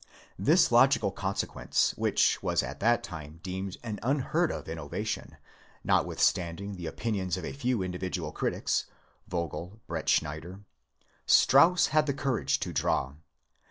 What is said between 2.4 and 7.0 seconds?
was at the time deemed an unheard of innovation, notwithstanding the